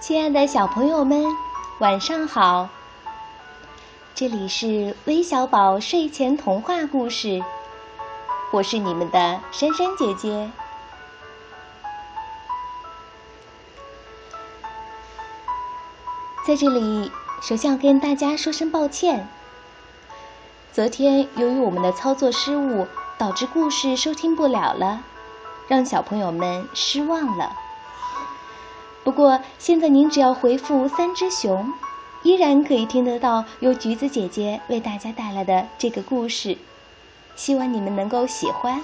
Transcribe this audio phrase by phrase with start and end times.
[0.00, 1.26] 亲爱的小朋友们，
[1.80, 2.68] 晚上好！
[4.14, 7.42] 这里是微小宝睡前童话故事，
[8.52, 10.52] 我是你们的珊珊姐姐。
[16.46, 17.10] 在这里，
[17.42, 19.28] 首先要跟大家说声抱歉。
[20.72, 22.86] 昨天由于我们的操作失误，
[23.18, 25.02] 导致故事收听不了了，
[25.66, 27.56] 让小朋友们失望了。
[29.04, 31.72] 不过现在您只要回复“三只熊”，
[32.22, 36.58] 依然可以听得到由橘子姐姐为大家带来的这个故事。
[37.36, 38.80] 希望你们能够喜欢。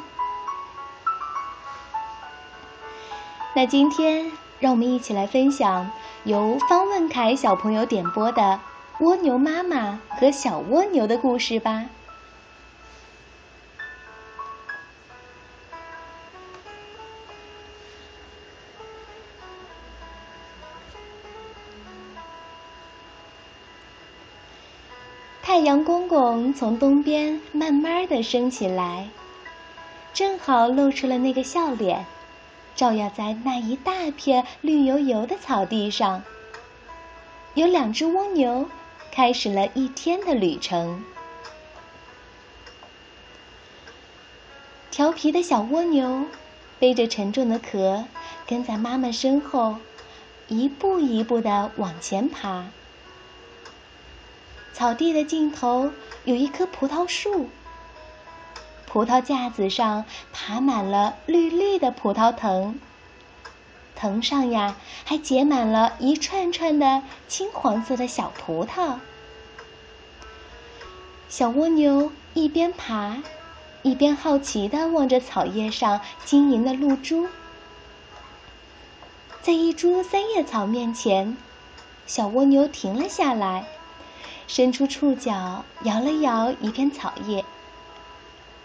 [3.54, 5.90] 那今天让我们一起来分享
[6.24, 8.60] 由方问凯小朋友点播的。
[9.00, 11.86] 蜗牛妈妈和小蜗牛的故事吧。
[25.46, 29.10] 太阳公公从东边慢慢的升起来，
[30.14, 32.06] 正好露出了那个笑脸，
[32.74, 36.22] 照耀在那一大片绿油油的草地上。
[37.52, 38.66] 有两只蜗牛。
[39.12, 41.04] 开始了一天的旅程。
[44.90, 46.24] 调皮的小蜗牛
[46.80, 48.06] 背着沉重的壳，
[48.44, 49.76] 跟在妈妈身后，
[50.48, 52.64] 一步一步的往前爬。
[54.74, 55.92] 草地的尽头
[56.24, 57.48] 有一棵葡萄树，
[58.86, 62.74] 葡萄架子上爬满了绿绿的葡萄藤，
[63.94, 68.96] 藤上呀还结满了一串串的金黄色的小葡萄。
[71.28, 73.22] 小蜗牛一边爬，
[73.82, 77.28] 一边好奇地望着草叶上晶莹的露珠。
[79.40, 81.36] 在一株三叶草面前，
[82.08, 83.66] 小蜗牛停了下来，
[84.46, 87.44] 伸出触角摇了摇一片草叶。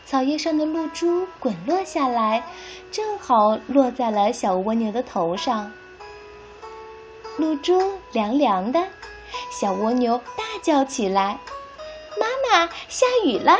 [0.05, 2.43] 草叶上的露珠滚落下来，
[2.91, 5.71] 正好落在了小蜗牛的头上。
[7.37, 8.87] 露珠凉凉的，
[9.51, 11.39] 小蜗牛大叫起来。
[12.19, 13.57] 妈妈下雨了，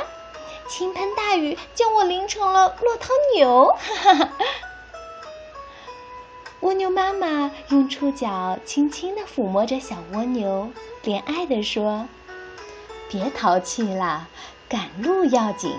[0.68, 3.78] 倾盆大雨将我淋成了落汤牛。
[3.78, 4.30] 哈哈！
[6.62, 10.72] 蜗牛妈妈用触角轻轻地抚摸着小蜗牛，
[11.04, 12.08] 怜爱地说
[13.10, 14.28] ：“别淘气了，
[14.68, 15.76] 赶路要紧。”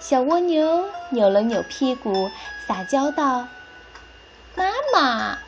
[0.00, 2.30] 小蜗牛扭了扭屁股，
[2.66, 3.46] 撒娇道
[4.56, 5.38] ：“妈妈。”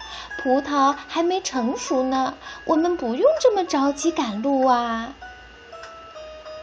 [0.43, 2.35] 葡萄还没成熟呢，
[2.65, 5.13] 我们不用这么着急赶路啊。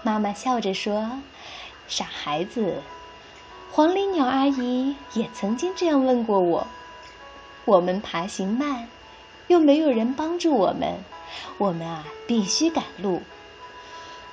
[0.02, 1.20] 妈妈笑着说
[1.88, 2.82] ：“傻孩子，
[3.72, 6.66] 黄鹂鸟阿姨也曾经这样问过我。
[7.66, 8.88] 我们爬行慢，
[9.48, 11.04] 又没有人帮助我们，
[11.58, 13.22] 我们啊必须赶路。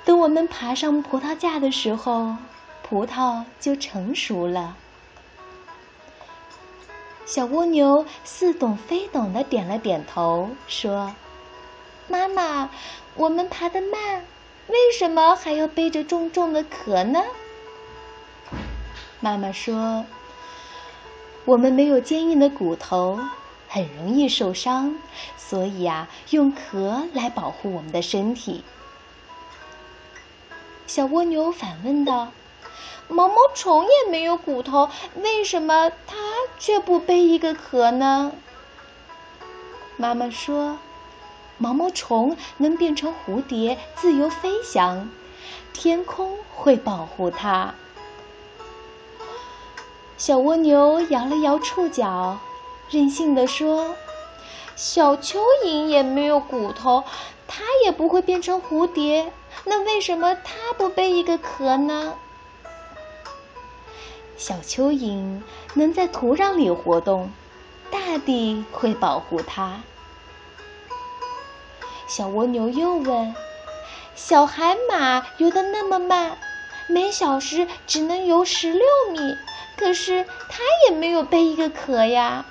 [0.05, 2.37] 等我们爬上葡萄架的时候，
[2.83, 4.77] 葡萄就成熟了。”
[7.27, 11.15] 小蜗牛似懂非懂的点了点头，说
[12.07, 12.69] ：“妈妈，
[13.17, 14.25] 我们爬得慢，
[14.69, 17.23] 为什么还要背着重重的壳呢？”
[19.21, 20.05] 妈妈说
[21.47, 23.19] ：“我们没有坚硬的骨头，
[23.75, 24.95] 很容易受伤，
[25.37, 28.63] 所以啊，用壳来保护我们的身体。”
[30.87, 32.29] 小蜗牛反问道。
[33.09, 36.17] 毛毛虫也没有骨头，为什么它
[36.59, 38.31] 却不背一个壳呢？
[39.97, 40.79] 妈妈说，
[41.59, 45.11] 毛毛虫能变成蝴蝶，自由飞翔，
[45.73, 47.75] 天空会保护它。
[50.17, 52.39] 小蜗牛摇了摇触角，
[52.91, 53.97] 任性的说
[54.77, 57.05] ：“小蚯蚓也没有骨头，
[57.49, 59.33] 它也不会变成蝴蝶，
[59.65, 62.15] 那为什么它不背一个壳呢？”
[64.37, 65.41] 小蚯蚓
[65.75, 67.31] 能在土壤里活动，
[67.91, 69.81] 大地会保护它。
[72.07, 73.35] 小蜗牛又问
[74.15, 76.37] ：“小海马游得那么慢，
[76.87, 79.37] 每小时只能游十六米，
[79.77, 80.59] 可是它
[80.89, 82.45] 也没有背一个壳呀。”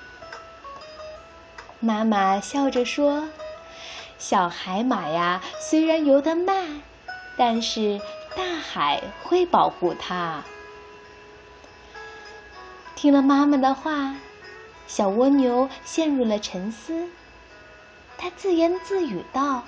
[1.83, 3.27] 妈妈笑着说
[4.17, 6.81] ：“小海马呀，虽然游得慢，
[7.35, 7.99] 但是
[8.37, 10.45] 大海会保护它。”
[12.95, 14.15] 听了妈妈的话，
[14.87, 17.09] 小蜗牛陷入了沉思。
[18.17, 19.65] 它自言自语道：“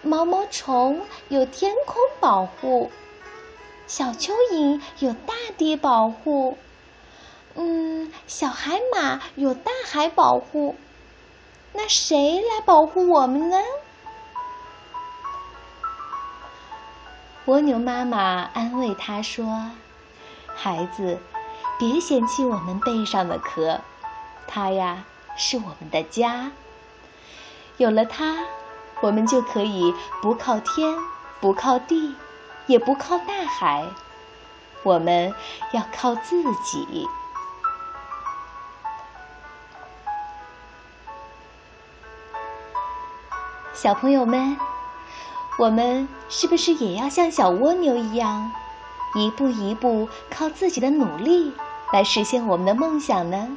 [0.00, 2.90] 毛毛虫有天空保护，
[3.86, 6.56] 小蚯蚓有大地保护，
[7.54, 10.76] 嗯，小海马有大海保护，
[11.72, 13.58] 那谁来保护我们呢？
[17.46, 19.70] 蜗牛妈妈安慰它说
[20.54, 21.18] ：“孩子，
[21.78, 23.80] 别嫌弃我们背上的壳，
[24.46, 25.04] 它呀
[25.36, 26.52] 是我们的家。
[27.78, 28.44] 有了它，
[29.00, 29.92] 我们就可以
[30.22, 30.96] 不靠天，
[31.40, 32.14] 不靠地，
[32.66, 33.86] 也不靠大海，
[34.84, 35.34] 我们
[35.72, 37.08] 要靠自己。”
[43.82, 44.58] 小朋友们，
[45.58, 48.52] 我们是不是也要像小蜗牛一样，
[49.14, 51.54] 一步一步靠自己的努力
[51.90, 53.56] 来实现我们的梦想呢？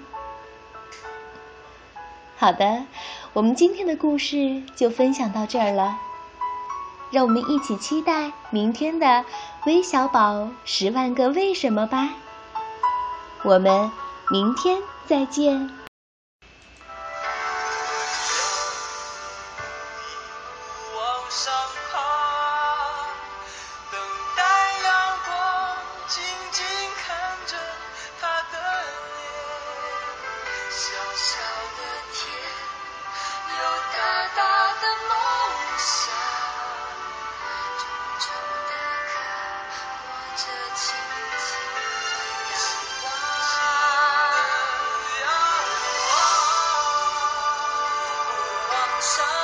[2.38, 2.86] 好的，
[3.34, 5.98] 我们今天的故事就分享到这儿了，
[7.12, 9.06] 让我们一起期待明天的
[9.66, 12.12] 《微小宝十万个为什么》吧。
[13.44, 13.92] 我们
[14.32, 15.83] 明天再见。
[21.36, 21.52] 上
[21.92, 21.98] 爬
[23.92, 24.00] 等
[24.38, 24.44] 待
[24.84, 25.34] 阳光，
[26.08, 26.64] 静静
[27.04, 27.08] 看
[27.48, 27.58] 着
[28.22, 29.22] 他的脸，
[30.70, 30.84] 小
[31.16, 31.26] 小
[31.76, 31.80] 的
[32.14, 32.22] 天
[33.50, 33.62] 有
[33.94, 33.96] 大
[34.36, 34.40] 大
[34.80, 35.12] 的梦
[35.80, 36.14] 想，
[37.80, 37.82] 重
[38.20, 38.24] 重
[38.70, 38.72] 的
[39.10, 39.12] 壳
[40.06, 40.06] 裹
[40.38, 40.42] 着
[40.76, 41.82] 轻轻的。
[49.06, 49.43] 我。